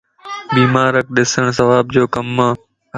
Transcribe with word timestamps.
بيمارکَ 0.53 1.05
ڏسڻ 1.15 1.45
ثواب 1.57 1.85
جو 1.95 2.03
ڪمَ 2.13 2.37